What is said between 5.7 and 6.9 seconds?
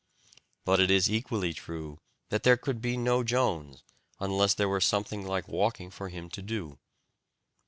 for him to do.